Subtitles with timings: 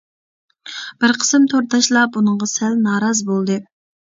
[1.03, 3.63] بىر قىسىم تورداشلار بۇنىڭغا سەل نارازى بولدى.